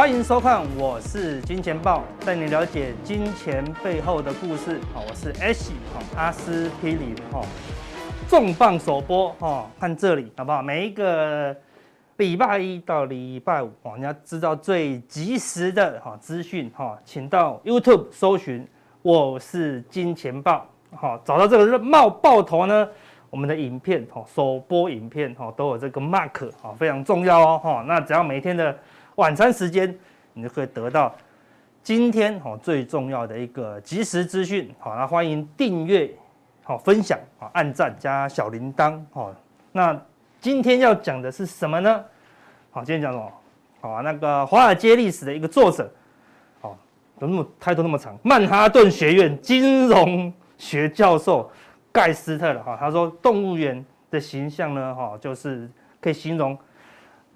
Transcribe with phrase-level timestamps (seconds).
[0.00, 4.80] 欢迎收看，我是金钱豹，带你了解金钱背后的故事。
[4.94, 5.72] 好，我是 Ash
[6.16, 7.42] 阿司匹林哈，
[8.26, 10.62] 重磅首播哈，看这里好不好？
[10.62, 11.54] 每一个
[12.16, 18.66] 礼拜一到礼拜五，你要知道最及时的哈资讯哈，请到 YouTube 搜寻
[19.02, 22.88] 我是金钱豹，好，找到这个冒爆头呢，
[23.28, 27.84] 我们的影片哈，首播影片哈都有这个 mark 哈，非常重要哦哈。
[27.86, 28.74] 那只要每天的。
[29.20, 29.94] 晚餐时间，
[30.32, 31.14] 你就可以得到
[31.82, 34.74] 今天哦最重要的一个即时资讯。
[34.78, 36.10] 好，那欢迎订阅、
[36.64, 38.98] 好分享、好按赞加小铃铛。
[39.12, 39.30] 好，
[39.72, 39.94] 那
[40.40, 42.02] 今天要讲的是什么呢？
[42.70, 43.30] 好，今天讲什么？
[43.82, 45.92] 好，那个华尔街历史的一个作者，
[46.62, 46.74] 好，
[47.18, 48.18] 怎么那么抬头那么长？
[48.22, 51.52] 曼哈顿学院金融学教授
[51.92, 55.68] 盖斯特了哈，他说动物园的形象呢，哈，就是
[56.00, 56.56] 可以形容。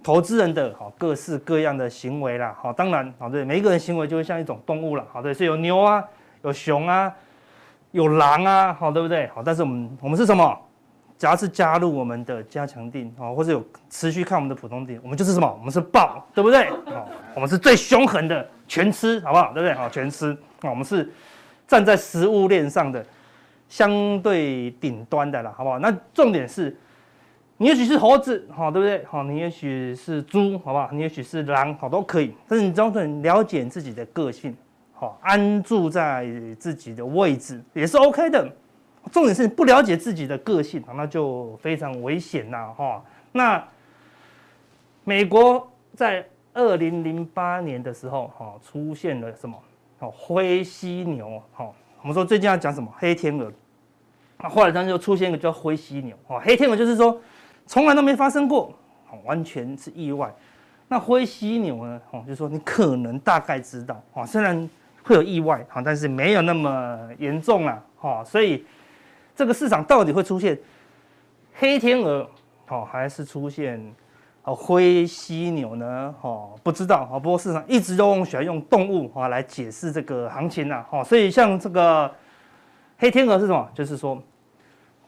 [0.05, 6.05] 投资人的好各式各样的行为啦，好，当然好，对，每一个人行为就会像一种动物了，好，对，是有牛啊，
[6.43, 7.11] 有熊啊，
[7.93, 9.27] 有狼啊，好，对不对？
[9.29, 10.61] 好，但是我们我们是什么？
[11.17, 15.51] 只要是加入我们的加强定，好，或者有持续看我们的普通定，我们就是什么？
[15.59, 16.69] 我们是豹，对不对？
[16.93, 19.55] 好，我们是最凶狠的，全吃，好不好？
[19.55, 19.73] 对不对？
[19.73, 21.11] 好，全吃，啊，我们是
[21.67, 23.03] 站在食物链上的
[23.71, 25.79] 相对顶端的啦，好不好？
[25.79, 26.77] 那重点是。
[27.65, 29.03] 你也许是猴子，好，对不对？
[29.07, 30.91] 好，你也许是猪，好不好？
[30.93, 32.35] 你也许是狼，好，都可以。
[32.47, 34.55] 但是你只要很了解自己的个性，
[34.93, 38.47] 好，安住在自己的位置也是 OK 的。
[39.11, 43.03] 重点是不了解自己的个性，那就非常危险呐，哈。
[43.33, 43.67] 那
[45.03, 49.57] 美国在二零零八年的时候，哈，出现了什么？
[50.01, 52.93] 哦，灰犀牛，好，我们说最近要讲什么？
[52.99, 53.51] 黑天鹅。
[54.41, 57.19] 那后来当就出现一个叫灰犀牛，哦，黑天鹅就是说。
[57.67, 58.73] 从来都没发生过，
[59.11, 60.33] 哦完全是意外。
[60.87, 62.01] 那灰犀牛呢？
[62.11, 64.69] 哦，就是说你可能大概知道，哦，虽然
[65.03, 68.23] 会有意外，哈，但是没有那么严重啦，哈。
[68.23, 68.65] 所以
[69.35, 70.57] 这个市场到底会出现
[71.55, 72.29] 黑天鹅，
[72.69, 73.81] 哦，还是出现
[74.43, 76.15] 哦灰犀牛呢？
[76.21, 77.19] 哦，不知道，哦。
[77.19, 81.03] 不过市场一直都喜欢用动物啊来解释这个行情呐，哈。
[81.03, 82.13] 所以像这个
[82.99, 83.69] 黑天鹅是什么？
[83.75, 84.23] 就是说。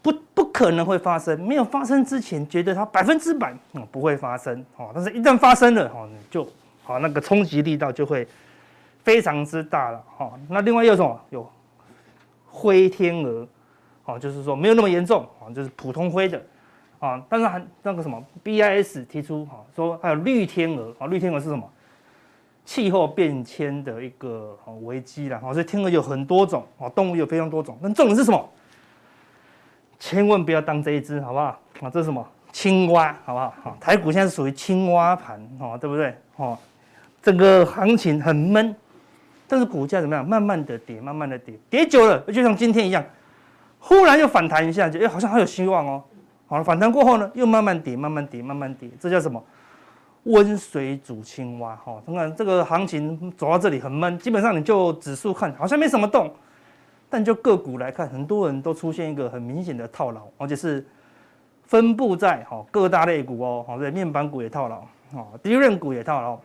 [0.06, 6.46] 不不可能会发生，没有发生之前，觉得它百分之百哦不会发生哦，但是一旦发生了哦，就
[6.84, 8.24] 好那个冲击力道就会
[9.02, 10.30] 非常之大了哈。
[10.48, 11.20] 那另外又有什么？
[11.30, 11.50] 有
[12.46, 13.44] 灰天鹅
[14.04, 16.40] 哦，就是说没有那么严重啊，就是普通灰的
[17.00, 17.20] 啊。
[17.28, 21.68] 但是还那个什么 BIS 提出哈，说还有绿天鹅啊，绿天鹅是什么？
[22.64, 25.52] 气候变迁的一个危机了哈。
[25.52, 28.48] 所以天鹅有很多种哦，动物有非常多种，那重点是什么？
[29.98, 31.58] 千万不要当这一只，好不好？
[31.80, 32.26] 啊，这是什么？
[32.52, 33.54] 青蛙，好不好？
[33.62, 36.14] 好，台股现在是属于青蛙盘，哦，对不对？
[36.36, 36.56] 哦，
[37.22, 38.74] 整个行情很闷，
[39.46, 40.26] 但是股价怎么样？
[40.26, 43.04] 慢慢的跌，慢慢的跌，跌久了，就像今天一样，
[43.78, 46.02] 忽然又反弹一下，就哎，好像还有希望哦。
[46.46, 49.42] 好了，反弹过后呢，又慢慢跌，慢慢跌，慢慢跌，这叫什么？
[50.22, 51.76] 温水煮青蛙。
[51.76, 56.32] 哈，你看这个行情走到这里很闷，基本上你就指数看，好像没什么动。
[57.08, 60.84] 但就个股来看，很多人都出现一个很明显的套牢，而且是
[61.62, 64.80] 分布在哈各大类股哦，好，在，面板股也套牢，
[65.12, 66.38] 哦，低润股也套牢，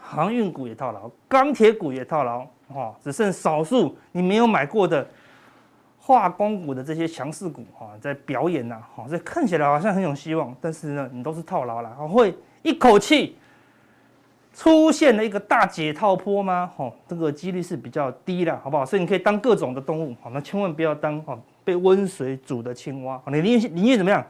[0.00, 5.06] 航运股也套牢，钢铁股也套牢，哈，只剩少数你没有买过的
[5.98, 13.36] 化工股的这些强势股哈在表演呐，哈，这看起来好像很有希望，但是呢，你都是套牢了，会一口气。
[14.58, 16.68] 出现了一个大解套坡吗？
[16.74, 18.84] 哦，这个几率是比较低的，好不好？
[18.84, 23.22] 所以你可以当各种的动物，好，那千万不要当哦被温水煮的青蛙。
[23.28, 24.26] 你宁愿宁愿怎么样？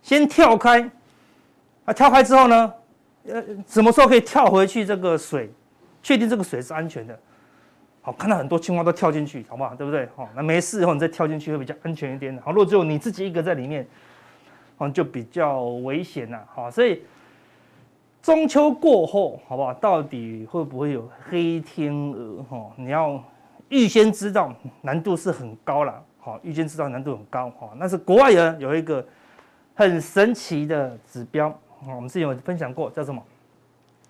[0.00, 0.80] 先跳开，
[1.84, 2.72] 啊，跳开之后呢，
[3.26, 5.52] 呃，什么时候可以跳回去这个水？
[6.02, 7.18] 确定这个水是安全的。
[8.00, 9.74] 好，看到很多青蛙都跳进去，好不好？
[9.74, 10.08] 对不对？
[10.16, 12.34] 好，那没事以后你再跳进去会比较安全一点。
[12.42, 13.86] 好，如果只有你自己一个在里面，
[14.78, 16.42] 哦，就比较危险了。
[16.54, 17.02] 好，所以。
[18.26, 19.72] 中秋过后，好不好？
[19.74, 22.42] 到底会不会有黑天鹅？
[22.42, 23.22] 哈，你要
[23.68, 24.52] 预先知道，
[24.82, 26.02] 难度是很高了。
[26.18, 27.48] 好，预先知道难度很高。
[27.50, 29.06] 哈，那是国外人有一个
[29.76, 31.56] 很神奇的指标。
[31.86, 33.22] 我们之前有分享过，叫什么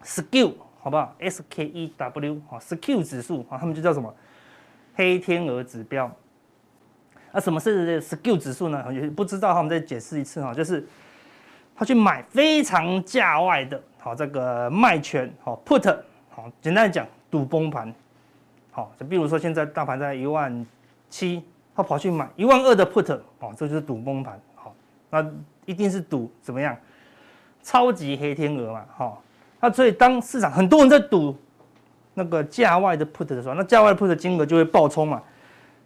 [0.03, 4.11] ？Skew，好不好？S K E W，哈，Skew 指数，啊，他们就叫什么？
[4.95, 6.11] 黑天鹅指标。
[7.33, 8.83] 那什么是 Skew 指数呢？
[8.95, 10.89] 也不知道，我们再解释一次哈，就是
[11.75, 13.79] 他去买非常价外的。
[14.07, 15.99] 好，这个卖权，好 put，
[16.31, 17.93] 好，简单讲，赌崩盘，
[18.71, 20.65] 好，就比如说现在大盘在一万
[21.11, 21.43] 七，
[21.75, 24.73] 他跑去买一万二的 put，哦，这就是赌崩盘，好，
[25.11, 25.29] 那
[25.65, 26.77] 一定是赌怎么样？
[27.65, 29.21] 超级黑天鹅嘛，好，
[29.59, 31.37] 那所以当市场很多人在赌
[32.15, 35.21] 那个价外的 put 的时候，那价外的 put 的金额就会爆冲嘛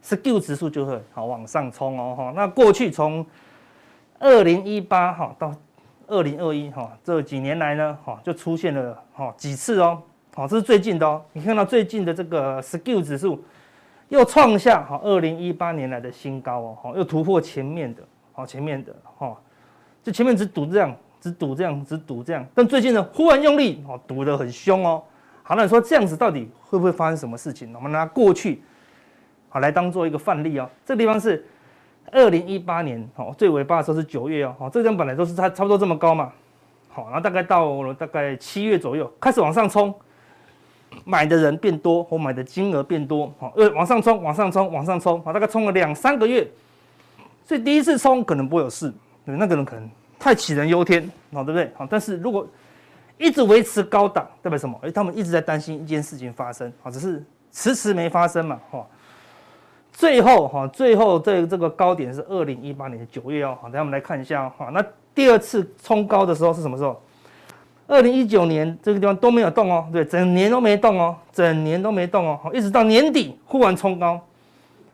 [0.04, 2.32] ，SKU 指数就会好往上冲哦哈。
[2.36, 3.24] 那过去从
[4.18, 5.54] 二零一八哈到
[6.10, 10.02] 二零二一哈这几年来呢哈就出现了哈几次哦，
[10.34, 13.42] 好这是最近的哦，你看到最近的这个 SKU 指数
[14.08, 18.02] 又创下哈二零一八年来的新高哦，哈又突破前面的，
[18.32, 19.34] 好前面的哈，
[20.02, 25.02] 就前面只赌这样，只赌这样，只赌这样，但最近呢忽然用力哦赌得很凶哦，
[25.44, 27.72] 好那你说这样子到底会不会发生什么事情？
[27.74, 28.62] 我们拿过去
[29.48, 31.46] 好来当做一个范例哦，这个地方是。
[32.12, 36.32] 二零一八年，哦，最尾巴的时候是九月哦，好，这张本来都是差差不多这么高嘛，
[36.88, 39.94] 好，然后大概到了大概七月左右开始往上冲，
[41.04, 46.46] 买的人变多，我买的金额变多，好，呃，往上冲，往上冲，往上冲，好，大概冲了两三个月，
[47.44, 48.92] 所以第一次冲可能不会有事，
[49.24, 51.02] 对，那个人可能太杞人忧天，
[51.32, 51.70] 好，对不对？
[51.76, 52.46] 好，但是如果
[53.18, 54.78] 一直维持高档，代表什么？
[54.82, 57.22] 哎，他们一直在担心一件事情发生，好，只是
[57.52, 58.86] 迟迟没发生嘛，哈。
[60.00, 64.70] 最后哈，最后这这个高点是二零一八年的九月哦，好，等下我们来看一下哈。
[64.72, 64.82] 那
[65.14, 66.98] 第二次冲高的时候是什么时候？
[67.86, 74.18] 二零一九年这个地方都没有动哦，对，整年都没动哦，整年都没动哦，一直到年底忽然冲高，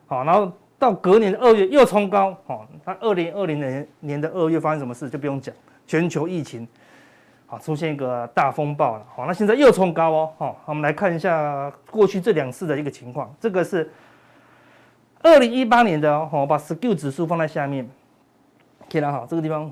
[0.08, 5.55] 好，然后到隔年的二月又冲高，好，那二零二零年年的二月发生什么事就不用讲，
[5.87, 6.67] 全球疫情，
[7.47, 13.88] 好，出现一个大风暴了，好，那现在又冲高哦，好，我们来看一下过去这两次的一个情况，这个是。
[15.23, 17.89] 二零一八年的哦，我把 SKU 指数放在下面，
[18.89, 19.71] 看到好，这个地方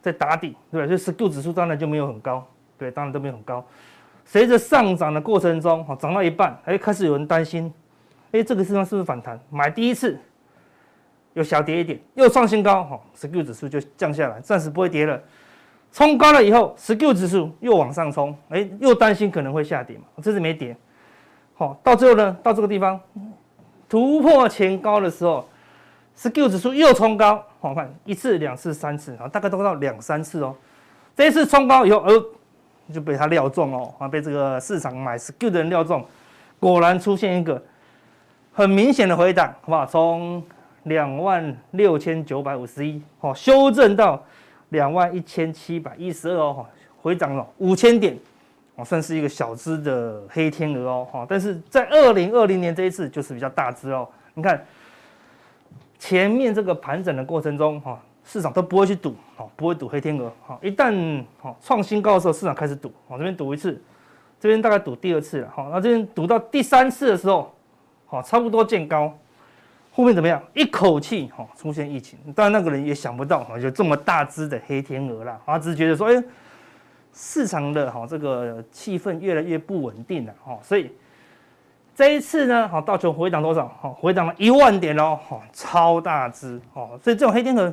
[0.00, 0.86] 在打底，对吧？
[0.86, 2.44] 所以 SKU 指数当然就没有很高，
[2.76, 3.64] 对，当然都没有很高。
[4.24, 7.72] 随着上涨的过程中，哈，涨到一半，哎，开始有人担心，
[8.32, 9.38] 哎，这个地方是不是反弹？
[9.50, 10.18] 买第一次
[11.34, 15.20] 又小跌一点，又创新高，哈，SKU 指数就降下来，暂时不会跌了。
[15.92, 20.76] 冲高了以后，SKU 指数又往上冲，哎，又担心可能会下跌嘛，这次没跌，
[21.54, 22.98] 好，到最后呢，到这个地方。
[23.92, 25.46] 突破前高的时候
[26.16, 30.56] ，SKU 指数又冲高，好看一次、两次、三次，大概都到两三次哦。
[31.14, 32.24] 这一次冲高以后，呃，
[32.90, 36.02] 就被他料中哦，啊，被这个市场买 SKU 的人料中，
[36.58, 37.62] 果然出现一个
[38.54, 39.84] 很明显的回档，好不好？
[39.84, 40.42] 从
[40.84, 44.24] 两万六千九百五十一，哦，修正到
[44.70, 46.64] 两万一千七百一十二哦，
[47.02, 48.16] 回涨了五千点。
[48.76, 54.08] 哦，算是一个小只的黑天鹅哦，哈，但是在二零二零年这一次就是比较大只哦。
[54.32, 54.64] 你看
[55.98, 63.78] 前面这个盘整的过程中，哈，市场都不会去赌，哈，不会赌黑天鹅，哈，一旦哈创新高的时候，市场开始赌，哦，这边赌一次，
[64.40, 67.54] 这边大概赌第二次了，哈，那这边赌到第三次的时候，
[68.06, 69.12] 哈，差不多见高，
[69.92, 70.42] 后面怎么样？
[70.54, 76.24] 一口气哈出现疫情，当然那个人也想不到，哈，就这么大只的黑天鹅啦，他只是觉得说，哎。
[77.14, 80.90] 市场的哈这个气氛越来越不稳定了哈，所以
[81.94, 83.68] 这一次呢，好道琼回档多少？
[83.68, 87.72] 哈，回档了一万点哦，哈，超大只哦，所以这种黑天鹅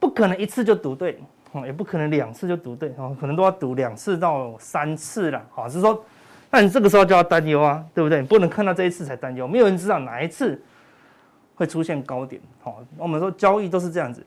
[0.00, 1.22] 不可能一次就赌对，
[1.52, 6.02] 哦，也不可能两次就赌对，哦，可能都要赌两次到三次了，好，是说，
[6.50, 8.22] 那你这个时候就要担忧啊，对不对？
[8.22, 10.58] 你不能看到这一次才担忧，没有人知道哪一次
[11.54, 14.26] 会出现高点，好，我们说交易都是这样子。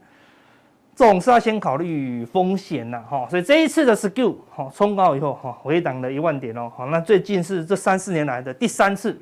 [0.98, 9.16] 总是要先考虑风险呐，哈，所以这一次的 SKU 哈冲高以后哈回档了一万点哦，好，那最近是这三四年来的第三次，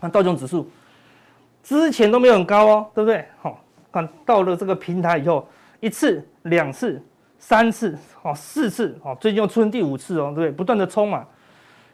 [0.00, 0.68] 看道琼指数
[1.62, 3.24] 之前都没有很高哦，对不对？
[3.40, 3.62] 好，
[3.92, 5.46] 看到了这个平台以后，
[5.78, 7.00] 一次、两次、
[7.38, 10.50] 三次、好四次，哦，最近又出现第五次哦，对不对？
[10.50, 11.24] 不断的冲嘛，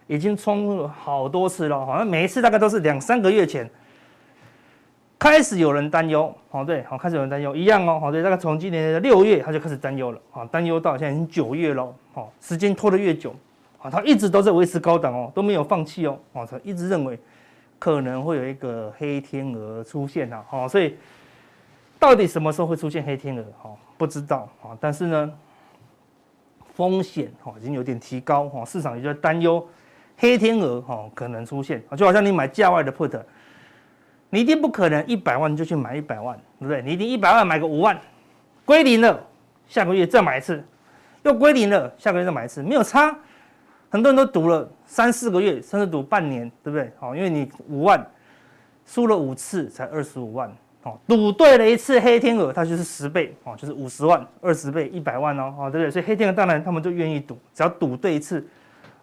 [0.07, 3.69] 已经冲了好多次了，好像每一次大概都是两三个月前。
[5.19, 13.35] 开始有人担忧，好对，好开始有人担忧，一样哦，好对，大概从今年的六月他就开始担忧了，好担忧到现在已经九月了，好时间拖得越久，
[13.79, 17.19] 好他一直都在维持高档哦，都没有放弃哦，好他一直认为
[17.81, 20.97] 可能会有一个黑天鹅出现呐，好所以
[21.99, 25.33] 到底什么时候会出现黑天鹅，好不知道，啊但是呢
[26.75, 29.67] 风险哈已经有点提高，哈市场也在担忧
[30.17, 33.21] 黑天鹅哈可能出现，就好像你买价外的 put。
[34.31, 36.83] 你一定不可能一百万就去买一百万，对不对？
[36.83, 37.99] 你一定一百万买个五万，
[38.65, 39.19] 归零了，
[39.67, 40.63] 下个月再买一次，
[41.23, 43.17] 又归零了，下个月再买一次，没有差。
[43.91, 46.93] 很多人都赌了三四个月，甚至赌半年，对不对？
[46.99, 48.07] 好，因为你五万
[48.85, 55.91] 输了五次才二十五万，哦，赌对了一次黑天鹅，它就是十倍，哦，就是五十万，二十倍一百万哦，哦，对不对？
[55.91, 58.47] 所以黑天鹅当然他们就愿意赌，只要赌对一次，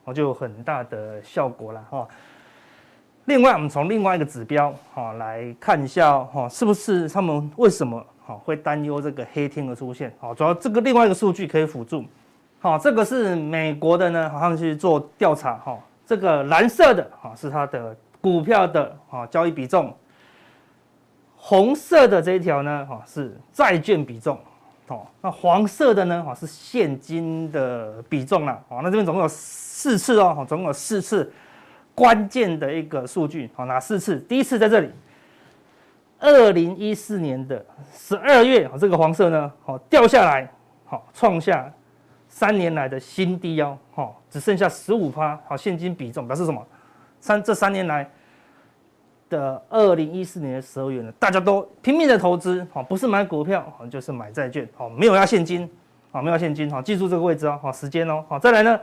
[0.04, 2.08] 哦，就有很大的效果了，哈。
[3.26, 10.14] 另外，我们从另外一个指标哈来看一下哈，是不是他们为什么哈会担忧这个黑天鹅出现？
[10.20, 12.06] 好，主要这个另外一个数据可以辅助。
[12.60, 15.78] 好，这个是美国的呢，好像去做调查哈。
[16.06, 19.92] 这个蓝色的哈是它的股票的啊交易比重，
[21.36, 24.38] 红色的这一条呢哈是债券比重，
[24.88, 28.54] 哦，那黄色的呢哈是现金的比重了。
[28.68, 31.34] 哦，那这边总共有四次哦，总共有四次
[31.96, 34.20] 关键的一个数据，好，哪四次？
[34.20, 34.92] 第一次在这里，
[36.20, 40.52] 二零一四年的十二月，这个黄色呢，好掉下来，
[40.84, 41.72] 好创下
[42.28, 46.62] 三年来的新低哦，好只剩下十五趴，好现金比重表示什么？
[47.22, 48.10] 三这三年来
[49.30, 55.70] 的二零一四年的十二月呢，大家都拼命的投资，好不是买股票，好就是买债券，好没有要现金，
[56.12, 58.78] 好没有现金，好记住这个位置哦，好时间哦，好再来呢，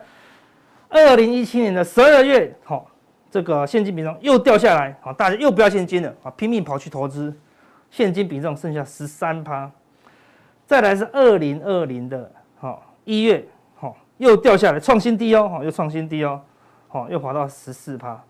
[0.88, 2.88] 二零一七年的十二月，好。
[3.32, 7.34] 这个现金比重又掉下来，好，大家又不要现金了，啊，拼命跑去投资，
[7.90, 9.70] 现金比重剩下十三趴。
[10.66, 13.42] 再来是二零二零的，好一月，
[13.74, 16.42] 好又掉下来，创新低哦，好又创新低哦，
[16.88, 18.22] 好又滑到十四趴。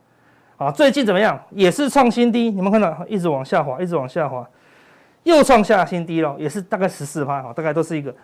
[0.56, 1.37] 好，最近怎么样？
[1.50, 4.49] 也是创新低，你们看到一直往下滑，一直往下滑，
[5.25, 8.14] 又创下新低了，也是大概十四趴，好，大概都是一个，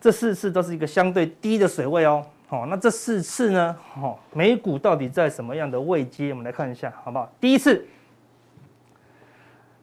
[0.00, 2.24] 这四次都是一个相对低的水位哦。
[2.50, 3.76] 好，那这四次呢？
[3.92, 6.30] 好，美股到底在什么样的位阶？
[6.30, 7.30] 我们来看一下，好不好？
[7.38, 7.86] 第一次，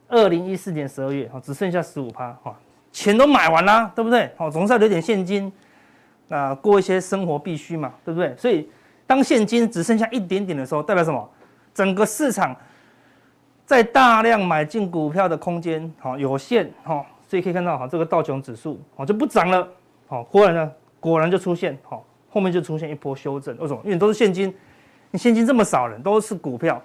[0.08, 2.52] 二零一四年十二月，只剩下十五趴，哈，
[2.90, 4.28] 钱都买完了，对不对？
[4.36, 5.52] 好，总是要留点现金，
[6.26, 8.34] 那过一些生活必须嘛，对不对？
[8.36, 8.68] 所以，
[9.06, 11.30] 当现金只剩下一点点的时候，代表什么？
[11.72, 12.56] 整个市场
[13.64, 19.68] 在大量买进股票的空间，好有限，哈，所以可以看到，哈，这个道琼指数，好就不涨了，
[20.08, 22.04] 好，果然呢，果然就出现，好。
[22.36, 23.80] 后面就出现一波修正，为什么？
[23.82, 24.54] 因为都是现金，
[25.10, 26.78] 你现金这么少人，都是股票，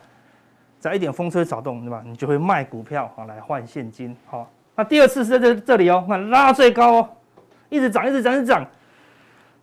[0.80, 2.02] 只要一点风吹草动，对吧？
[2.06, 4.16] 你就会卖股票啊来换现金。
[4.26, 7.10] 好，那第二次是在这这里哦，那拉最高哦，
[7.68, 8.66] 一直涨，一直涨，一直涨，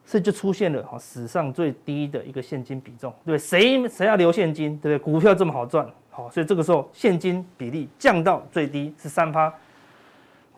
[0.04, 3.38] 所以就出现了哈史上最低的一个现金比重，对不对？
[3.38, 5.12] 谁谁要留现金，对不对？
[5.12, 9.50] 股票这么好赚，好，所以这个时候现金比例降到最低是三趴。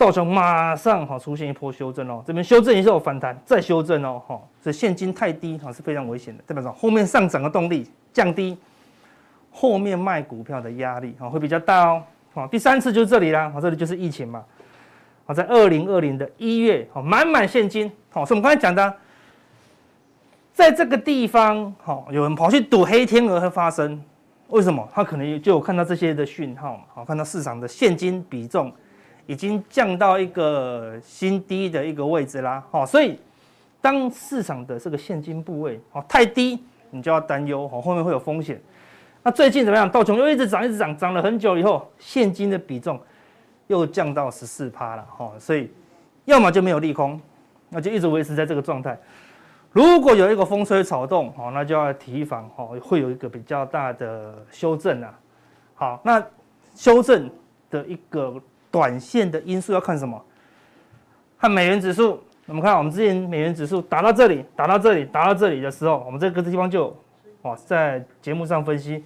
[0.00, 8.56] 道琼马上哈出现一波修正哦，这边修正一下有反弹，再修正哦哈，这现金太低哈是非常危险的，代表说后面上涨的动力降低，
[9.50, 12.02] 后面卖股票的压力哈会比较大哦。
[12.32, 14.42] 好，第三次就是这里啦，好，这里就是疫情嘛，
[15.26, 18.94] 好，在二零二零的一月，好，满满现金，好，是我们刚才讲的，
[20.54, 24.02] 在这个地方，好，有人跑去赌黑天鹅会发生，
[24.48, 24.88] 为什么？
[24.94, 28.72] 他可能就有看到这些的讯号嘛，好，看到市场的现金比重。
[29.30, 33.16] 已经降到一个新低的一个位置啦，好，所以
[33.80, 36.60] 当市场的这个现金部位哦太低，
[36.90, 38.60] 你就要担忧哦，后面会有风险。
[39.22, 39.88] 那最近怎么样？
[39.88, 43.00] 道琼又一直涨，一直涨，涨了很久以后，现金的比重
[43.68, 45.70] 又降到十四趴了，哈，所以
[46.24, 47.20] 要么就没有利空，
[47.68, 48.98] 那就一直维持在这个状态。
[49.70, 55.16] 如果有一个风吹草动，哦，那就要提防，哦，会有一个比较大的修正啊。
[55.76, 56.20] 好，那
[56.74, 57.30] 修正
[57.70, 58.34] 的一个。
[58.70, 60.22] 短线的因素要看什么？
[61.38, 62.22] 看美元指数。
[62.46, 66.86] 我们看，我们之前美元指数打到这里，打到这里，打到这里的时候，我们这个地方就，
[67.42, 69.04] 哦，在节目上分析，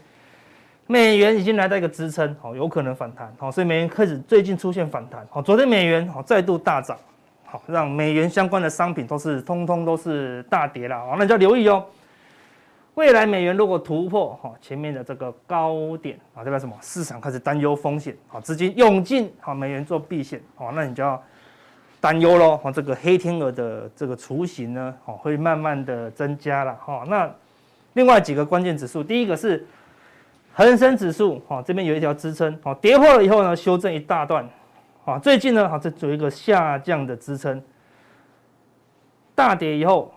[0.87, 6.97] 美元已经来到一个支撑，好，有可能反弹，好，所以美元开始最近出现反弹，好，昨天美元好再度大涨，
[7.44, 11.85] 好，让美元相关的商品都是通通都是大跌了，好，那你就要留意哦。
[12.95, 16.77] 未来美元如果突破哈前面的这个高点啊，代表什么？
[16.81, 21.21] 市场开始担忧风险，好，资金涌进好美元做避险，好，那你就要
[22.01, 27.29] 担忧喽，哈，这个黑天鹅的这个雏形呢，好，会慢慢的增加了，哈，那
[27.95, 29.67] 另外几个关键指数，第一个是
[30.53, 34.49] 恒生指数，哈，这边有一条支撑，好，跌破了以后呢，修正一大段，
[35.05, 37.61] 好，最近呢，好，这有一个下降的支撑，
[39.35, 40.15] 大跌以后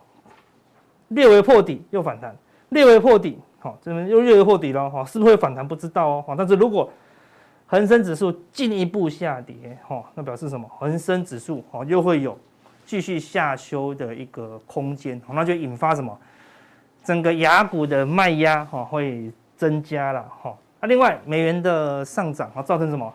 [1.08, 2.36] 略微破底又反弹。
[2.70, 5.68] 略微破底，好，这边又略微破底了，哈，是不是会反弹？
[5.68, 6.90] 不知道哦，好，但是如果
[7.66, 10.68] 恒生指数进一步下跌，哈，那表示什么？
[10.78, 12.38] 恒生指数，哈，又会有
[12.86, 16.18] 继续下修的一个空间，好，那就引发什么？
[17.04, 23.14] 整个牙股的卖压，哈，会增加了，哈，那另外美元的上涨，哈，造成什么？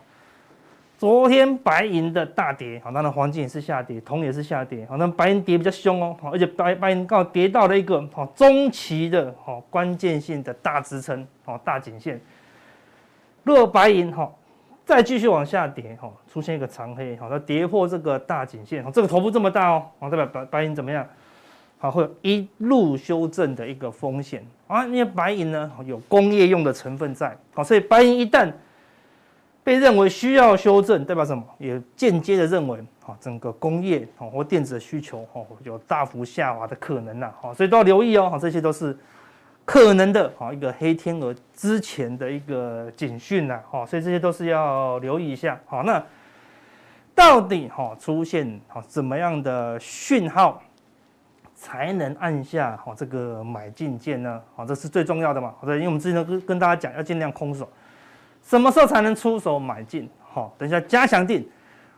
[1.03, 12.21] 昨天白银的大跌，好，当然黄金也是下跌，铜也是下跌，好，那白银跌比较凶哦，好而且白白银刚好跌到了一个好中期的好关键性的大支撑，好大颈线。
[13.43, 14.31] 若白银哈
[14.85, 21.05] 再继续往下跌，哈出现一个长黑，好它跌破这个大颈线，这个头部这么大哦，好代表白白银怎么样？
[21.79, 28.49] 好会有一路修正的一个风险啊，因为白银呢有工业用的成分在，好所以白银一旦
[29.63, 31.43] 被认为需要修正，代表什么？
[31.57, 38.97] 也间接的认为，哈，整个工业哈或电子的需求哈有大幅下滑的可能呐，哈，所以都要留意哦，哈，这些都是
[39.63, 46.03] 可能的，哈，一个黑天鹅之前的一个警讯呐，哈，所以这些都是要留意一下，好，那
[47.15, 50.61] 到底哈出现哈怎么样的讯号
[51.55, 54.41] 才能按下哈这个买进键呢？
[54.57, 57.69] 好，这是最重要的嘛，好，因为我们之前都跟跟大家讲，要尽量空手。
[58.43, 60.07] 什么时候才能出手买进？
[60.21, 61.47] 好，等一下加强定，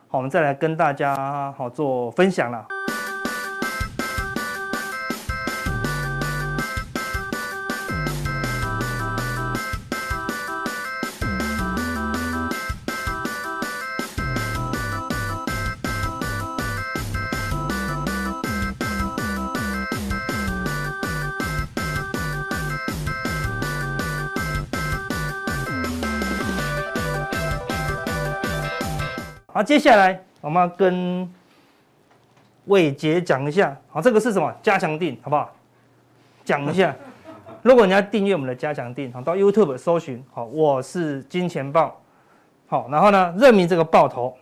[0.07, 2.65] 好，我们再来跟大家好做分享了。
[29.55, 31.33] 好，接下来我们要跟
[32.65, 34.53] 伟杰讲一下，好，这个是什么？
[34.61, 35.49] 加强錠，好不好？
[36.43, 36.93] 讲一下，
[37.61, 41.97] 如果你要订阅我们的加强錠，好，到 YouTube 搜寻，好，我是金钱豹，
[42.67, 44.35] 好，然后呢，认明这个爆头，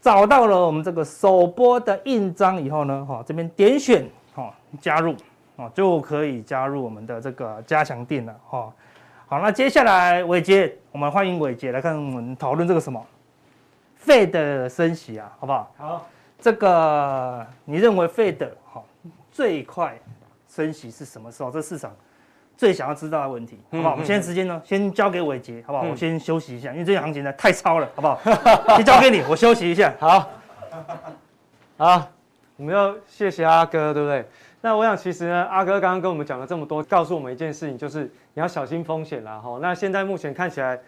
[0.00, 5.14] 找到了我们这个首播的印章以后呢，好，这边点选，好，加入，
[5.54, 8.72] 好，就可以加入我们的这个加强錠了，哈，
[9.26, 13.06] 好，那接下来伟杰，我们欢迎伟杰来跟我们讨论这个什么
[14.08, 15.74] ？Fed 升息啊，好不好？
[15.76, 16.06] 好，
[16.40, 18.86] 这个你认为 Fed 好
[19.30, 19.98] 最快
[20.48, 21.50] 升息是什么时候？
[21.50, 21.94] 这市场
[22.56, 23.90] 最想要知道的问题，好不好？
[23.90, 25.84] 我们现在时间呢，先交给伟杰，好不好？
[25.84, 28.18] 我先休息一下，因为这个行情呢太超了，好不好？
[28.76, 29.92] 先交给你，我休息一下。
[30.00, 30.30] 好，
[31.76, 32.08] 好，
[32.56, 34.26] 我们要谢谢阿哥，对不对？
[34.62, 39.38] 那我想其实呢，阿哥刚刚跟我们讲了这么多，告诉我们一件事情，就是你要小心风险啦。
[39.38, 40.80] 哈，那现在目前看起来。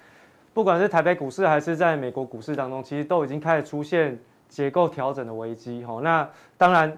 [0.52, 5.84] 不管是台北股市还是在美国股市当中，其实都已经开始出现结构调整的危机。
[5.84, 6.96] 吼，那当然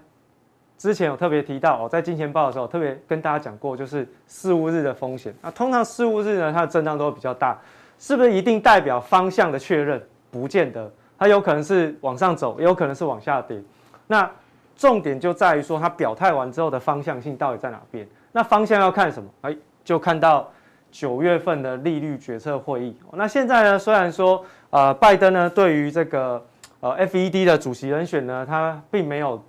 [0.79, 5.35] 之前有特别提到哦，在金钱爆的时候特别跟大家讲过，就是四五日的风险。
[5.43, 7.59] 那通常四五日呢，它的震荡都会比较大，
[7.99, 10.03] 是不是一定代表方向的确认？
[10.31, 13.62] 不见得，它有可能是往上走，也有可能是往下跌。
[14.07, 14.29] 那
[14.75, 18.09] 重点就在于说，它表态完之后的方向性到底在哪边？
[18.33, 19.29] 那方向要看什么？
[19.43, 20.51] 哎，就看到。
[20.92, 23.78] 九月份的利率决策会议，那现在呢？
[23.78, 26.44] 虽然说，呃，拜登呢对于这个
[26.81, 29.42] 呃 FED 的主席人选呢，他并没有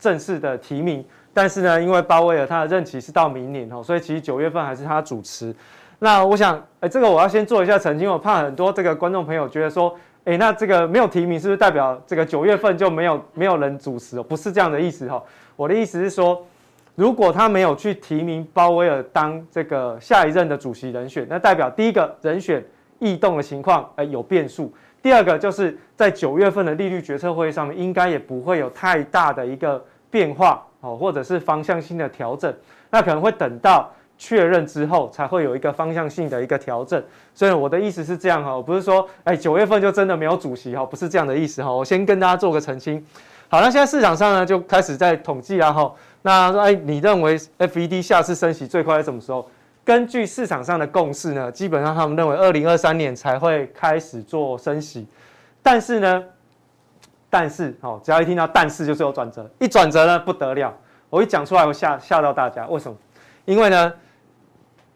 [0.00, 1.04] 正式的提名，
[1.34, 5.54] 但是呢，因为鲍威尔他的任期是到明年哦，所以其实九月份还是他主持。
[5.98, 14.22] 那我想，哎，这个我要先做一下澄清，我怕很多这个观众朋友觉得说，哎，那这个没有提名是不是代表这个九月份就没有没有人主持哦？
[14.22, 15.22] 不是这样的意思哈，
[15.56, 16.42] 我的意思是说。
[16.96, 22.64] 如果他没有去提名鲍威尔当这个下一任的主席人选，那代表第一个人选
[22.98, 24.72] 异动的情况，哎，有变数。
[25.02, 32.52] 第二个就是在九月份的利率决策会议上面，应该也不会有太大的一个变化哦，或者是方向性的调整。
[32.88, 37.00] 那可能会等到确认之后才会有一个方向性的一个调整。
[37.34, 41.70] 所以我的意思是这样哈，不是说哎九月份就真的没有主席哈，不是这样的意思哈。
[41.70, 43.04] 我先跟大家做个澄清。
[43.48, 45.92] 好，那现在市场上呢就开始在统计啊哈。
[46.22, 49.48] 那说，哎，你认为 FED 下次升息最快在什么时候？
[49.84, 55.06] 根据市场上的共识呢，基本上他们认为二零二三年才会开始做升息。
[55.62, 56.24] 但是呢，
[57.30, 60.76] 但是哦，只要一听到但是就是有转折，一转折呢不得了。
[61.08, 62.66] 我一讲出来，我吓吓到大家。
[62.66, 62.98] 为什么？
[63.44, 63.92] 因为呢，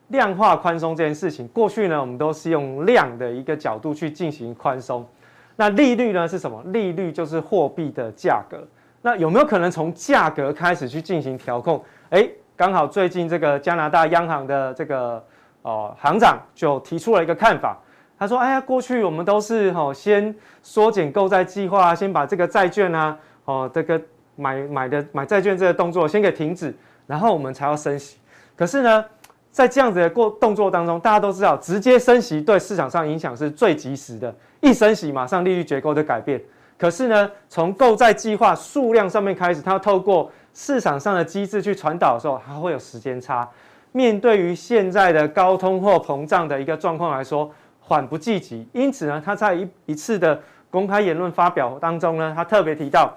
[0.08, 5.06] 量化宽松这件事情，过去呢我们都是用量的一个角度去进行宽松。
[5.54, 6.60] 那利率呢是什么？
[6.72, 8.66] 利率就是货币的价格。
[9.02, 11.82] 那有没有可能从价格开始去进行调控？
[12.10, 15.24] 哎，刚好最近这个加拿大央行的这个
[15.62, 17.78] 哦行长就提出了一个看法，
[18.18, 23.98] 他说：“哎呀，过去我们都是哦先缩减购债计划，先把这个债券啊哦这个
[24.36, 26.74] 买买的买债券这个动作先给停止，
[27.06, 28.18] 然后我们才要升息。
[28.54, 29.02] 可是呢，
[29.50, 36.38] 在这样子的过动作当中，大家都知道，直接升息对市场上影响是最及时的，一升息马上利率结构就改变。”
[36.80, 43.46] 可是呢，从购债计划数量上面开始，它透过市场上的机制去传导的时候，它会有时间差。
[43.92, 48.66] 面对于现在的高通货膨胀的一个状况来说，缓不济急。
[48.72, 50.40] 因此呢，他在一一次的
[50.70, 53.14] 公开言论发表当中呢，他特别提到，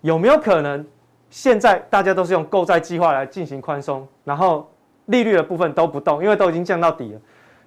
[0.00, 0.82] 有没有可能
[1.28, 4.66] 现在大家都是用购债计划来进行宽松，然后
[5.06, 7.20] 利率的部分都不动，因为都已经降到底了，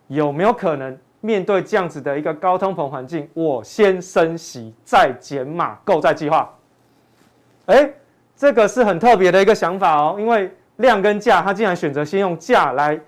[0.08, 0.98] 有没有可能？
[1.26, 6.54] 面对这样子的一个高通膨环境，我先升息再减码购债计划。
[7.66, 7.90] 哎，
[8.38, 13.00] 这个是很特别的一个想法哦，因为量跟价，他竟然选择先用价来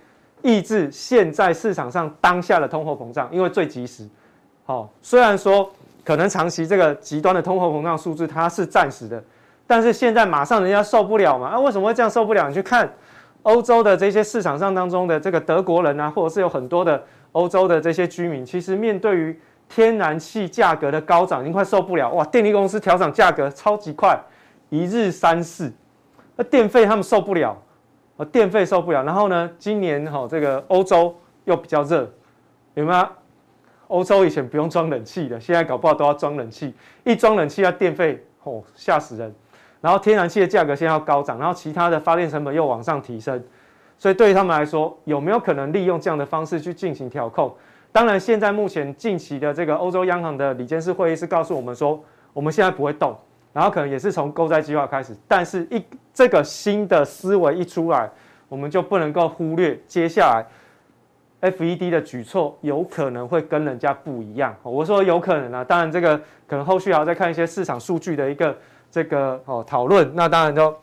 [0.42, 4.08] 抑制现在市场上当下的通货膨胀，因为最及时。
[4.66, 5.72] 好，虽然说
[6.04, 9.24] 可能长期这个极端的通货膨胀数字它是暂时的，
[9.68, 11.50] 但是现在马上人家受不了嘛？
[11.50, 12.48] 啊，为什么会这样受不了？
[12.48, 12.92] 你去看
[13.44, 22.24] 欧洲的这些市场上当中的这个德国人啊，或者是有很多的欧洲的这些居民，其实面对于天然气价格的高涨，已经快受不了哇！
[22.26, 24.20] 电力公司调涨价格超级快，
[24.70, 25.72] 一日三四，
[26.36, 27.58] 那电费他们受不了。
[28.18, 32.12] 呃，电费受不了，然后呢，今年哈、哦、这个欧洲又比较热，
[32.74, 33.08] 有没有？
[33.90, 39.34] 欧洲以前不用装冷气的，现在搞不好都要装冷气，一装冷气要电费哦吓死人，
[39.82, 43.42] 然后天然气的价格现在要高涨，然后其他的发电成本又往上提升，
[43.98, 47.54] 所以对于他们来说，有没有可能利用这样的方式去进行调控？
[47.92, 52.00] 当然，现在目前近期的这个欧洲央行的理监事会议是告诉我们说，
[52.32, 53.18] 我们现在不会动。
[53.54, 55.84] 然后可能也是从购债计划开始，但是一
[56.14, 58.08] 这个新的思维一出来，
[58.48, 60.22] 我们就不能够忽略接下
[61.42, 64.56] 来 FED 的举措有可能会跟人家不一样。
[64.62, 68.56] 我说有可能啊，当然这个可能后续还要再看一些市场数据的一个
[68.92, 70.12] 这个哦讨论。
[70.14, 70.76] 那当然就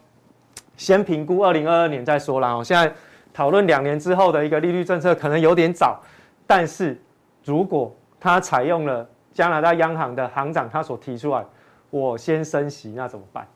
[0.76, 2.52] 先评估二零二二年再说啦。
[2.54, 2.92] 哦，现在
[3.32, 6.00] 讨论两年之后的一个利率政策可能有点早，
[6.46, 7.00] 但是
[7.44, 11.44] 如果他采用了加拿大央行的行长他所提出来。
[11.90, 13.46] 我先升息，那怎么办？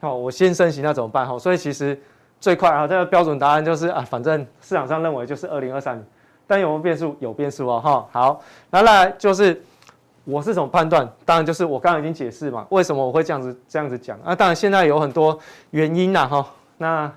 [0.00, 1.26] 好，我先升息，那怎么办？
[1.26, 2.00] 好，所以其实
[2.40, 6.06] 最快啊，这个标准答案就是啊，反正市场上认为就是二零二三年，
[6.46, 7.14] 但有没有变数？
[7.20, 8.08] 有变数哦，哈。
[8.10, 9.62] 好，那来就是
[10.30, 11.08] 我是怎么判断？
[11.24, 14.34] 当然就是我刚刚已经解释嘛，为什么我会这样子这样子讲啊？
[14.34, 15.38] 当然现在有很多
[15.70, 16.46] 原因啦，哈。
[16.76, 17.12] 那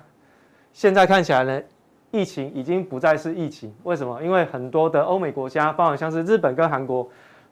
[0.72, 1.62] 现在看起来呢，
[2.10, 4.22] 疫情已经不再是疫情，为什么？
[4.22, 7.08] 因为很多的欧美国家，包括像是日本跟韩国。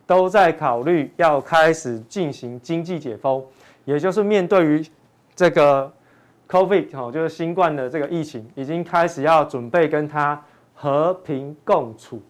[0.07, 3.41] 都在考虑要开始进行经济解封，
[3.85, 4.85] 也就是面对于
[5.37, 5.89] 这个
[6.49, 10.43] COVID 哈，就是新冠的这个疫情，已经开始要准备跟它
[10.75, 12.21] 和平共处。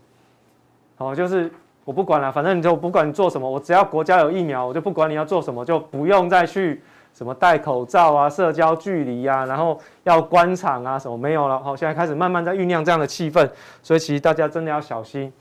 [0.96, 1.50] 好，就是
[1.90, 6.80] 我不管了，反正你就不管你做什么，我只要国家有疫苗，我就不管你要做什么，就不用再去
[7.12, 11.58] 什么戴口罩啊、社交距离啊，然后要关场啊什么没有了。
[11.58, 13.50] 好，现在开始慢慢在酝酿这样的气氛，
[13.82, 15.32] 所以其实大家真的要小心。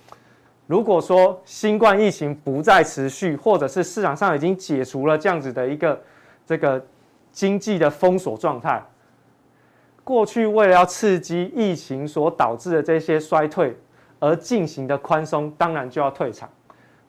[0.66, 6.02] 如果说新冠疫情不再持续，或者是市场上已经解除了这样子的一个
[6.48, 6.84] 这个
[7.32, 8.84] 经济的封锁状态，
[10.04, 13.78] 过去为了要刺激疫情所导致的这些衰退
[14.20, 16.50] 而进行的宽松，当然就要退场，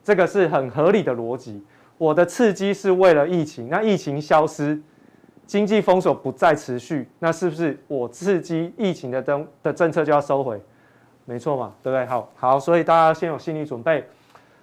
[0.03, 1.63] 这个是很合理的逻辑。
[1.97, 4.81] 我的刺激是为了疫情，那疫情消失，
[5.45, 10.59] 经济封锁不再持续，那是不是我刺激疫情的政的政策就要收回？
[11.25, 12.05] 没错嘛，对不对？
[12.07, 14.03] 好，好，所以大家先有心理准备。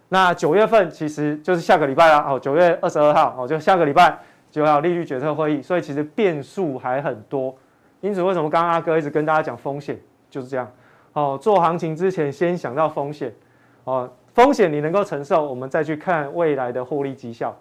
[0.09, 4.19] 那九月份其实就是下个礼拜啦，哦，九月二十二号，哦，就下个礼拜
[4.51, 7.55] 就要利率决策会议，所以其实变数还很多。
[8.01, 9.97] 因此，为什么刚刚阿哥一直跟大家讲风险
[10.29, 10.69] 就是这样？
[11.19, 13.35] 哦，做行情之前先想到风险，
[13.83, 17.53] 哦，风险你能够承受，我们再去看未来的获利绩效。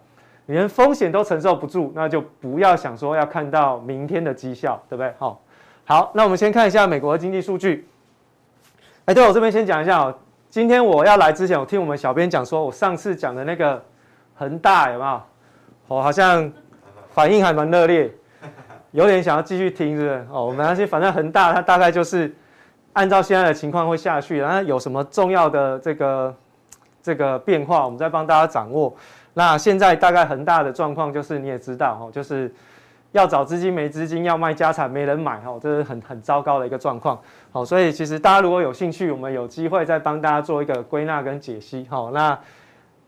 [0.46, 5.12] 你连风险都承受不住，那就不要想说要看到明天的绩效，对不对？
[5.18, 5.40] 好，
[5.84, 7.88] 好，那我们先看一下美国的经济数据。
[9.06, 10.14] 哎，对，我这边先讲一下哦。
[10.48, 13.82] 今天我要来之前，我听我们小编讲说，我上次讲的那个
[14.36, 15.20] 恒大有没有？
[15.88, 16.50] 我好像
[17.10, 18.10] 反应还蛮热烈，
[18.92, 20.26] 有点想要继续听，是不是？
[20.30, 22.34] 哦，没关系，反正恒大它大概就是
[22.98, 26.34] 按照现在的情况会下去，然后有什么重要的这个
[27.00, 28.92] 这个变化，我们再帮大家掌握。
[29.34, 32.52] 那现在大概恒大的状况就是你也知道哈，就是。
[33.12, 37.18] 要找资金没资金，要卖家产没人买，哈，这是很很糟糕的一个状况，
[37.50, 42.38] 好，所以其实大家如果有兴趣，我们有机会再帮大家做一个归纳跟解析，好，那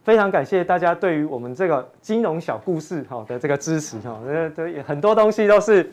[0.03, 5.93] 非常感谢大家对于我们这个金融小故事，哈的这个支持，哈，这这很多东西都是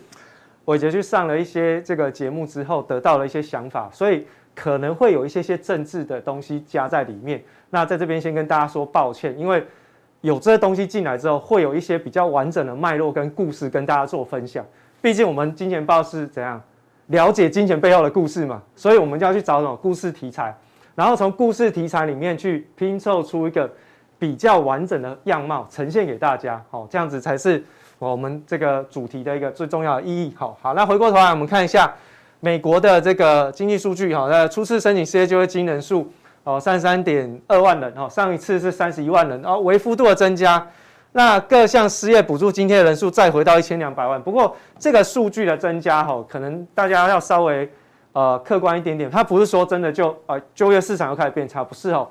[0.68, 4.26] 伟捷去上了一些这个节目之后得到了一些想法，所以
[4.56, 9.66] 可能会有一些些政治的东西加在里面，那在这边先跟大家说抱歉，因为。
[10.22, 14.66] 有这些东西进来之后，会有一些比较完整的脉络跟故事跟大家做分享。
[15.00, 16.60] 毕竟我们金钱报是怎样
[17.06, 20.54] 了解金钱背后的故事嘛，所以我们就要去找这种故事题材，
[20.96, 23.72] 然后从故事题材里面去拼凑出一个
[24.18, 26.62] 比较完整的样貌呈现给大家。
[26.72, 27.64] 好，这样子才是
[28.00, 30.34] 我们这个主题的一个最重要的意义。
[30.38, 31.94] 好好，那回过头来我们看一下
[32.40, 34.14] 美国的这个经济数据。
[34.16, 36.12] 哈，那初次申请失业救济金人数。
[36.44, 40.66] 哦，三十三点二万人哦，上一次是三十一万人哦，微幅度的增加。
[41.12, 44.22] 那各项失业补助津贴的人数再回到一千两百万。
[44.22, 47.70] 不过这个数据的增加哈，可能大家要稍微
[48.14, 52.08] 呃客观一点点，它不是说真的就呃就业市场又开始变差，不是哦。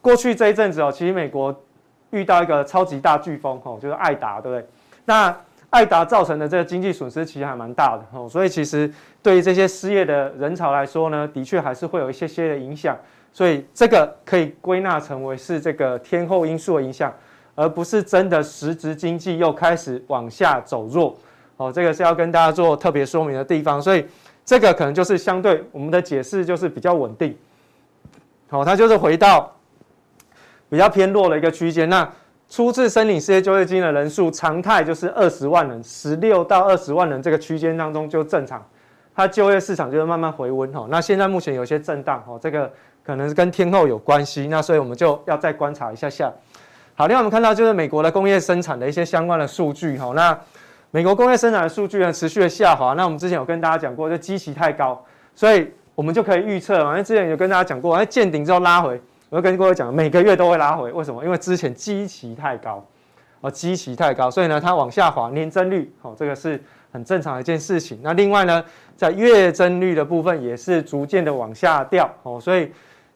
[0.00, 1.54] 过去这一阵子哦，其实美国
[2.08, 4.66] 遇到一个超级大飓风哦，就是艾达，对不对？
[5.06, 5.34] 那
[5.70, 8.90] 爱达造成的这个经济损失其实还蛮大的哦，所以其实
[9.22, 12.96] 对于这些失业的人潮来说呢，的确还是会有一些些的影响，
[13.32, 17.12] 所以这个可以归纳成为是这个天候因素的影响，
[17.54, 21.16] 而不是真的实质经济又开始往下走弱
[21.56, 24.06] 哦，这个是要跟大家做特别说明的地方，所以
[24.44, 27.36] 这个可能就是相对我们的解释就是比较稳定，
[28.48, 29.52] 好，它就是回到
[30.70, 32.08] 比较偏弱的一个区间那。
[32.48, 38.64] 初次申领失业救济金的人数常态就是二十万人，十六到二十万人这个区间当中就正常，
[39.14, 40.86] 它就业市场就会慢慢回温哈。
[40.88, 42.70] 那现在目前有些震荡哈，这个
[43.04, 46.32] 可能是跟天后有关系，那所以我们就要再观察一下下。
[46.94, 50.12] 好，另外我们看到就是美国的工业生产的一些相关的数据哈。
[50.14, 50.38] 那
[50.92, 55.04] 美国工业生产的数据呢持续的下滑，那我们之前有跟大家讲过，就基期太高，
[55.34, 59.00] 所以我们就可以预测嘛，因为之前有跟大家讲过，在见顶之后拉回。
[59.28, 61.24] 我跟各位讲，每个月都会拉回，为什么？
[61.24, 62.84] 因为之前基期太高，
[63.40, 66.62] 哦，基期太高，所以呢，它往下滑，年增率，哦，这个是
[66.92, 67.98] 很正常的一件事情。
[68.02, 68.64] 那另外呢，
[68.96, 72.70] 在月增率的部分也是逐渐的往下掉，哦，所以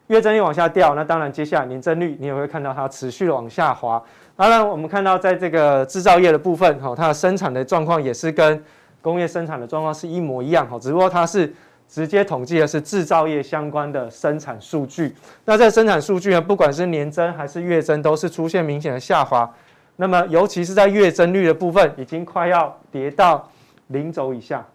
[0.07, 4.03] 月增率往下掉，那当然接下来年增率你也会看到它持续的往下滑。
[4.35, 8.61] 当然，我们看到在这个制造业的部分，哦，它的生产的状况也是跟
[9.01, 11.53] 工业生产的状况是一模一样，哦，只不过它是。
[11.91, 15.13] 直接统计的是制造业相关的生产数据。
[15.43, 19.53] 那这生产数据呢，不管是年增还是月增，都是出现明显的下滑。
[19.97, 23.45] 那么，尤其是在月增率的部分，已经快要跌到
[23.87, 24.65] 零轴以下。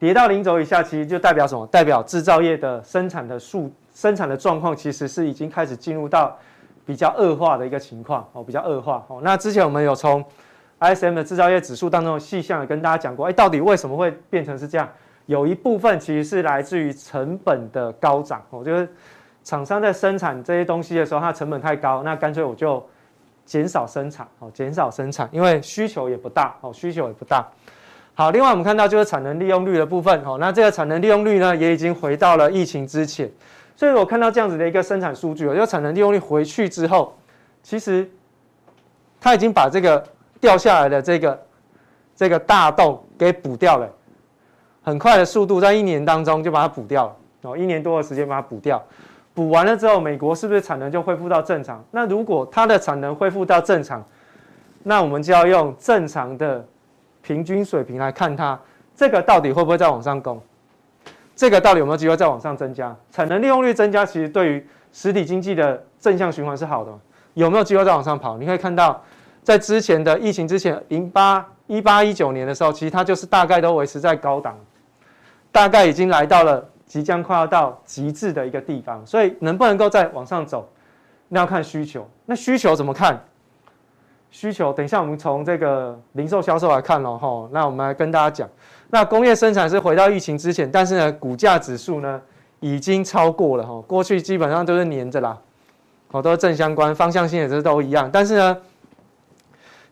[0.00, 1.64] 跌到零轴以下，其实就代表什么？
[1.68, 6.36] 代表制造业的生产的数生产的状况，其实是已经开始进入到
[6.84, 9.20] 比较恶化的一个情况哦，比较恶化哦。
[9.22, 10.22] 那之前我们有从
[10.80, 14.86] ISM 的制造业指数当中的细项也跟大家讲过，哎，到底为什么会变成是这样？
[15.26, 18.86] 有一部分其实是来自于成本的高涨，我觉得
[19.42, 22.84] 厂商在生产这些东西的时候，它成本太高，那干脆我就
[23.46, 27.46] 减少生产，哦，减少生产，因为需求也不大，哦，需求也不大。
[28.14, 33.30] 好，另外我们看到就是产能利用率的部分，哦，那这个产能利用率呢，也已经回到了疫情之前，
[33.74, 37.16] 所以我看到这样子的一个生产数据，我觉得产能利用率回去之后，
[37.62, 38.08] 其实
[39.20, 40.06] 它已经把这个
[40.40, 41.46] 掉下来的这个
[42.14, 43.90] 这个大洞给补掉了。
[44.84, 47.16] 很快的速度，在一年当中就把它补掉了
[47.50, 48.80] 哦，一年多的时间把它补掉，
[49.32, 51.82] 补完了之后，美国是不是产能就恢复到正常？
[51.90, 54.04] 那如果它的产能恢复到正常，
[54.82, 56.62] 那我们就要用正常的
[57.22, 58.60] 平均水平来看它，
[58.94, 60.40] 这个到底会不会再往上攻？
[61.34, 62.94] 这个到底有没有机会再往上增加？
[63.10, 66.92] 产能利用率增加，其实对于实体经济的正向循环是好的，
[67.32, 68.36] 有没有机会再往上跑？
[68.36, 69.02] 你可以看到，
[69.42, 74.54] 在之前的疫情之前，零八一八一九年的时候，其实它就是大概都维持在高档。
[75.54, 80.68] 大概已经来到了即将快要到极致的一个地方，所以能不能够再往上走，
[81.28, 82.04] 那要看需求。
[82.26, 83.24] 那需求怎么看？
[84.32, 87.48] 需求，等一下我们从这个零售销售来看喽，吼。
[87.52, 88.50] 那我们来跟大家讲，
[88.90, 92.20] 那工业生产是回到疫情之前，但是呢，股价指数呢
[92.58, 93.80] 已经超过了，哈。
[93.82, 95.38] 过去基本上都是黏着啦，
[96.10, 98.10] 好，都是正相关，方向性也是都一样。
[98.12, 98.56] 但是呢，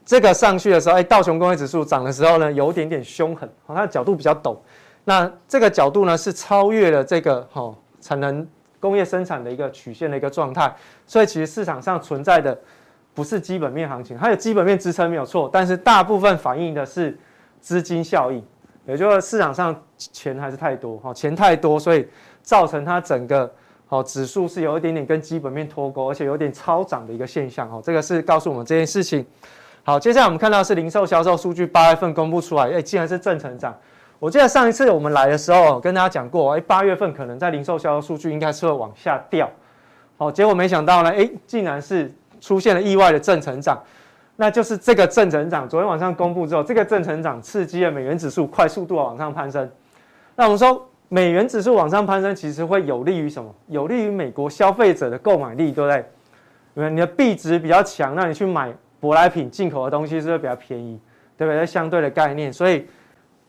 [0.05, 4.57] 这个上去的时候，哎，道琼工业指数涨的时候呢，有点点凶狠，好，它的角度比较陡。
[5.05, 8.47] 那这个角度呢，是超越了这个哈、哦、产能
[8.79, 10.73] 工业生产的一个曲线的一个状态，
[11.07, 12.57] 所以其实市场上存在的
[13.15, 17.19] 不是基本面行情，它有基本面支撑没有错，但是大部分反映的是
[17.61, 18.45] 资金效应，
[18.87, 22.09] 也就是市场上钱还是太多哈，钱太多，所以
[22.43, 23.53] 造成它整个
[23.87, 29.27] 好指数是有一点点跟基本面脱钩，而且有点超涨的一个现象哦，这个是告诉我们这件事情。
[29.85, 33.77] 好，接下来我们看到是零售销售数据八月份公布出来，哎，竟然是正成长。
[34.23, 39.51] 我记得上一次我们来的时候，跟大家讲过，哎，八月份可能在零售销售数据应该是会往下掉，
[40.17, 42.09] 好，结果没想到呢，哎，竟然是
[42.41, 43.83] 出现了意外的正成长，
[44.37, 49.69] 那就是这个正成长，昨天晚上公布之后，这个正成长刺激了美元指数快速度往上攀升。
[50.37, 53.53] 那我们说美元指数往上攀升，其实会有利于什么？
[53.67, 56.05] 有利于美国消费者的购买力，对不对？
[56.75, 60.97] 因为你的币值比较强，那你去买舶来品进口的东西是不是比较便宜？
[61.37, 61.67] 对不对？
[61.67, 62.87] 相对的概念，所以。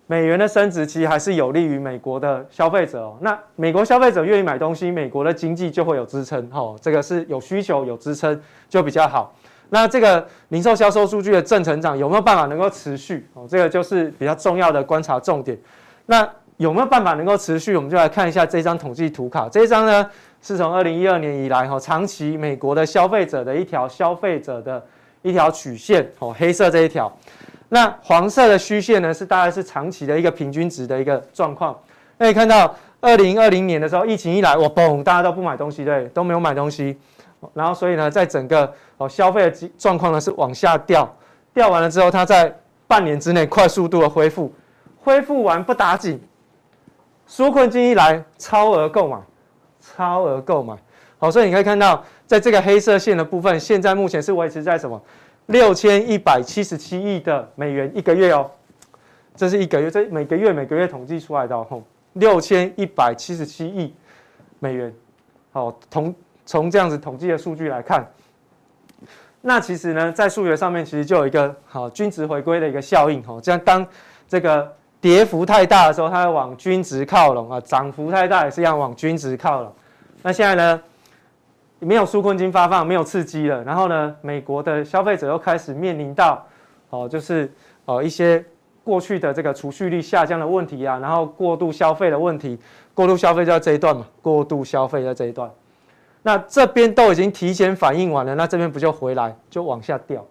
[0.06, 3.18] 美元的升值其实还是有利于美国的消费者哦。
[3.22, 6.78] 那美国消费者愿意买东西，美国的经济就会有支撑哦。
[6.82, 9.34] 这个是有需求有支撑就比较好。
[9.70, 13.48] 那这个零售销售数据的正成长有没有办法能够持续哦？
[13.50, 15.58] 这个就是比较重要的观察重点。
[16.06, 17.76] 那有没有办法能够持续？
[17.76, 19.50] 我们就来看一下这张统计图卡。
[19.50, 20.08] 这一张呢
[20.42, 24.86] 是从二零一二年以来哈，长期美国的消费者的一条消费者的
[25.24, 27.12] 一条曲线哦，黑色这一条。
[27.73, 31.75] 那黄色的虚线呢，是大概是长期的一个平均值的一个状况。
[32.19, 36.95] 那你看到二零二零年的时候，疫情一来，我嘣，大家都不买东西，对，都没有买东西。
[37.55, 41.12] 然后所以呢，在整个哦消费的状况呢是往下掉，
[41.51, 42.55] 掉完了之后，它在
[42.86, 44.53] 半年之内快速度的恢复，
[45.01, 46.21] 恢复完不打紧，
[47.27, 49.17] 纾困金一来，超额购买，
[49.81, 50.75] 超额购买。
[51.17, 55.01] 好，所以你可以看到，在这个黑色线的部分，现在目前是维持在什么？
[55.47, 58.49] 六千一百七十七亿的美元一个月哦，
[59.36, 63.93] 这是一个月，这每个月每个月统计出来的哦，六千一百七十七亿
[64.60, 64.93] 美元。
[65.51, 68.08] 好，从从这样子统计的数据来看，
[69.41, 73.86] 那其实呢，在数学上面其实就有一个好均值回归的一个效应哦，这样当
[74.27, 79.73] 这个跌幅太大的时候，它会往均值靠拢啊；涨幅太大也是一样往均值靠拢。
[80.21, 80.82] 那现在呢？
[81.84, 86.46] 没有纾困金发放，没有刺激了，然后呢，美国的消费者又开始面临到，
[86.89, 87.52] 哦，就是
[87.86, 88.43] 哦一些
[88.84, 92.58] 过去的这个储蓄率下降的问题啊，然后过度消费的问题，
[92.93, 95.50] 过度消费就在这一段嘛，过度消费在这一段，
[96.22, 100.26] 那这边都已经提前反应完了，那这边不就回来就往下掉，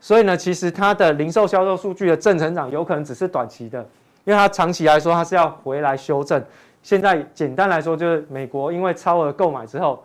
[0.00, 3.80] 所以呢，其实它的零售销售数据的正成长有可能只是短期的，
[4.24, 6.42] 因为它长期来说它是要回来修正。
[6.82, 10.02] 现在简单来说就是美国因为超额购买之后。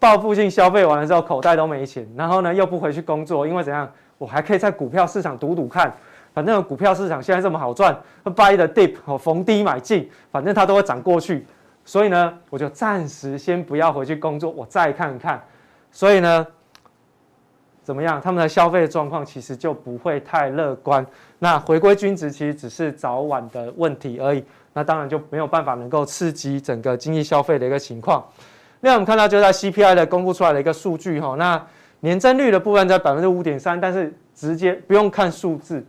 [0.00, 3.88] 报复性消费完了之后，口袋都没钱，然后呢又不回去工作，因为怎样？
[4.18, 5.90] 我还可以在股票市场赌赌看，
[6.34, 11.46] 反正股票市场现在这么好赚，buy the dip 哦，逢低买进，反正它都会涨过去，
[11.84, 15.42] 所以呢，我就暂时先不要回去工作，我再看看。
[15.90, 16.46] 所以呢，
[17.82, 18.20] 怎么样？
[18.20, 21.04] 他们的消费状况其实就不会太乐观。
[21.38, 24.44] 那回归均值其实只是早晚的问题而已。
[24.72, 28.24] 那当然就没有办法能够刺激整个经济消费的一个情况。
[28.80, 31.62] 那我们看到就在 CPI 的公布出来的一个数据哈，那
[32.00, 35.84] 年增率的部分在百分之五点三，但是直接不用看数字，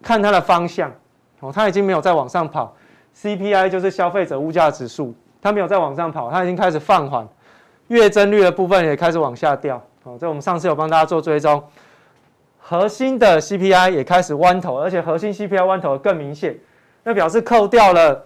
[0.00, 0.92] 看它的方向
[1.40, 2.74] 哦，它已经没有再往上跑。
[3.20, 7.26] CPI 就是消费者物价指数，它没有再往上跑，它已经开始放缓。
[7.88, 11.62] 月增率的部分也开始往下掉哦，这我们上次有帮大家做追踪，
[12.60, 16.56] 核心的 CPI 也开始弯头，而且核心 CPI 弯头更明显，
[17.02, 18.24] 那表示扣掉了。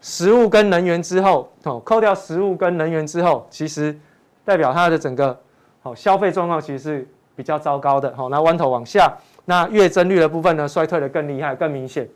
[0.00, 3.98] 食物跟能源之后，哦，扣掉食物跟能源之后，其实
[4.44, 5.36] 代表它的整个
[5.82, 8.14] 好消费状况其实是比较糟糕的。
[8.16, 9.12] 好，那弯头往下，
[9.46, 12.08] 那月增率的部分呢，衰退的更厉害、更明显。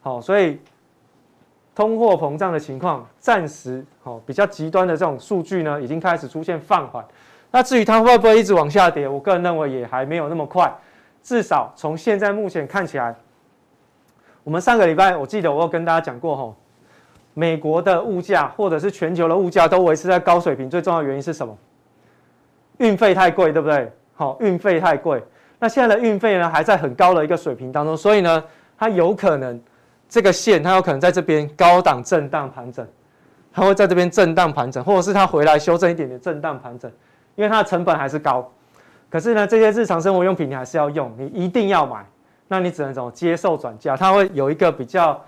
[0.00, 0.58] 好，所以
[1.74, 7.04] 通货膨胀的情况暂时好比较极端的这种数据呢，已经开始出现放缓。
[7.52, 10.72] 那至于它会不会一直往下跌，我个人认为也还没有那么快。
[11.22, 13.14] 至少从现在目前看起来，
[14.42, 16.56] 我们上个礼拜我记得我有跟大家讲过吼。
[17.40, 21.56] 美国的物价或者是全球的物价都维持在高水平，最重要的原因是什么？
[22.76, 23.90] 运费太贵，对不对？
[24.14, 25.24] 好，运费太贵。
[25.58, 28.44] 那现在的运费呢，还在很高的一个水平当中，所以呢，
[28.76, 29.58] 它有可能
[30.06, 32.86] 这个线，它有可能在这边高档震荡盘整，
[33.50, 36.92] 它会在这边震荡盘整，或者是它回来修正一点点震荡盘整，
[37.36, 38.46] 因为它的成本还是高。
[39.08, 42.04] 可是呢，这些日常生活用品你还是要用，你一定要买，
[42.48, 43.96] 那你只能怎么接受转嫁？
[43.96, 45.18] 它会有一个比较。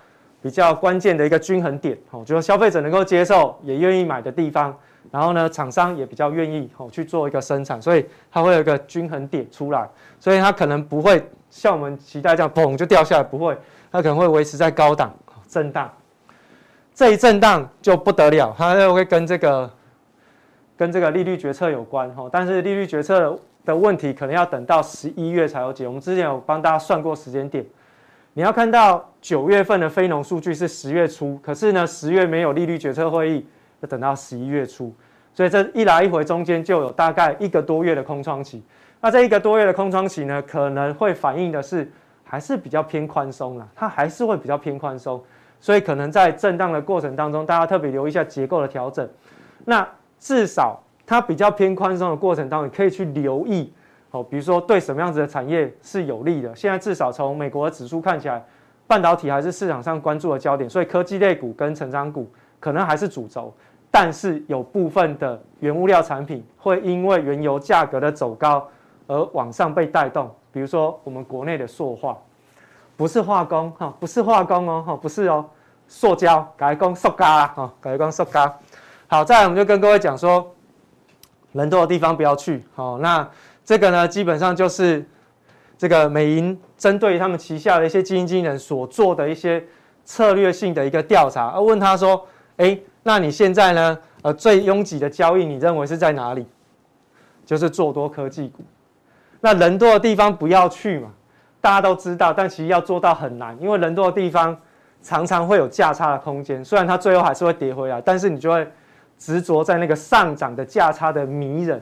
[0.43, 4.77] 比较关键的一个均衡点，哦，就是消费者能够接受也愿意买的地方，
[5.09, 13.57] 然后呢，厂商也比较愿意哦去做一个生产，所以它会有一个均衡点出来，所以它可能不会像我们期待这样砰就掉下来，不会，
[13.89, 15.15] 它可能会维持在高档
[15.47, 15.89] 震荡，
[16.93, 19.71] 这一震荡就不得了，它就会跟这个
[20.75, 27.65] 跟这个利率决策有关，哈，但是利率决策的问题可能要等到十一月才有解，我们之前有帮大家算过时间点。
[28.35, 33.45] 你要看到九月份的非农数据是十月初，可是呢，十月没有利率决策会议，
[33.81, 34.91] 要等到十一月初，
[35.35, 38.63] 所以这一来一回中间就有大概一个多月的空窗期。
[38.99, 41.91] 那这一个多月的空窗期呢，可能会反映的是
[42.23, 45.23] 还是比较偏宽松了，它还是会比较偏宽松，
[45.59, 49.07] 所以可能在震荡的过程当中，大家特别留意一下结构的调整。
[49.65, 49.87] 那
[50.19, 53.71] 至少它比较偏宽松的过程当中，可以去留意。
[54.13, 56.55] 哦，比如说对什么样子的产业是有利的？
[56.55, 58.45] 现在至少从美国的指数看起来，
[58.85, 63.51] 半导体还是市场上关注的焦点，所以科技类股跟成长股可能还是主轴。
[63.89, 68.67] 但是有部分的原物料产品会因为原油价格的走高
[69.07, 72.15] 而往上被带动，比如说我们国内的塑化，
[72.95, 75.43] 不是化工哈，不是化工哦，哈，不是哦，
[75.87, 78.59] 塑胶改工塑胶哈，改工塑胶。
[79.07, 80.53] 好，再来我们就跟各位讲说，
[81.53, 82.63] 人多的地方不要去。
[82.75, 83.27] 好，那。
[83.65, 85.05] 这个呢，基本上就是
[85.77, 89.63] 这个美银针对他们旗下的一些基金经理人所做的一些
[90.03, 93.97] 策略性的一个调查，而问他说：“哎，那你现在呢？
[94.21, 96.45] 呃，最拥挤的交易，你认为是在哪里？
[97.45, 98.63] 就是做多科技股。
[99.41, 101.09] 那人多的地方不要去嘛，
[101.59, 104.57] 大家都知道，但其实要做到很难，因为人多的地方
[105.01, 108.65] 常常会有价差的空间，虽然它最后还是会跌回来，但是你就会
[109.17, 111.81] 执着在那个上涨的价差的迷人。”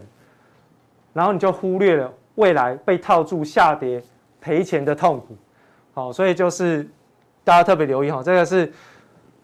[1.14, 4.02] 然后你就忽略了未来被套住下跌
[4.40, 5.36] 赔钱的痛苦。
[5.94, 6.88] 好，所以就是
[7.44, 8.72] 大家特别留意哈，这个是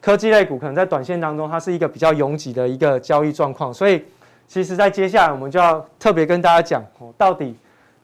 [0.01, 3.74] 科技类股，可能在短线当中它是一个比较拥挤的一个交易状况。
[3.74, 4.03] 所以
[4.47, 7.55] 其实，在接下来我们就要特别跟大家讲哦，到底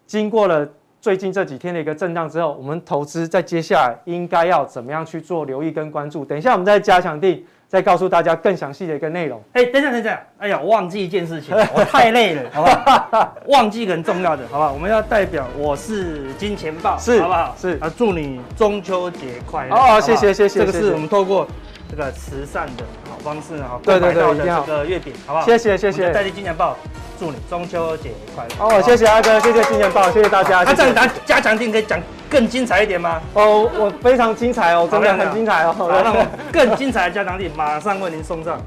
[0.05, 0.67] 经过了
[0.99, 6.25] 最近这几天的一个震荡之后，我们投资在接下来应该要怎么样去做留意跟关注？
[6.25, 7.45] 等一下我们再加强定。
[7.73, 9.41] 再告诉大家更详细的一个内容。
[9.53, 13.35] 哎，等一下，等一下，哎呀，忘记一件事情， 我太累了，好不好？
[13.49, 14.71] 忘记很重要的，好不好？
[14.71, 17.55] 我们要代表我是金钱豹，是，好不好？
[17.59, 19.75] 是啊，祝你中秋节快乐。
[19.75, 20.59] 哦，谢谢，谢谢。
[20.59, 21.47] 这个是我们透过
[21.95, 25.45] 这个慈善的好方式哈，对对对，一定要这个月饼，好不好？
[25.45, 26.11] 谢谢，谢谢。
[26.11, 26.75] 代替金钱豹。
[27.19, 28.65] 祝你中秋节快乐！
[28.65, 30.63] 哦，谢谢阿哥，谢谢金钱豹，谢谢大家。
[30.63, 33.21] 那这样拿加强定可以讲更精彩一点吗？
[33.35, 35.71] 哦，我非常精彩哦，真的很精彩哦。
[35.77, 38.59] 好，那我更精彩的加强定马上为您送上。